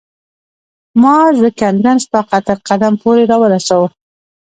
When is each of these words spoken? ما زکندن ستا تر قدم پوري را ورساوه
ما 1.01 1.17
زکندن 1.41 1.97
ستا 2.05 2.37
تر 2.47 2.57
قدم 2.67 2.93
پوري 3.01 3.23
را 3.31 3.37
ورساوه 3.39 3.89